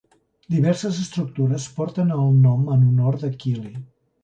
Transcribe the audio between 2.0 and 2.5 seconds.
el